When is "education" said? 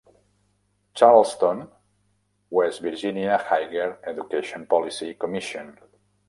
4.03-4.65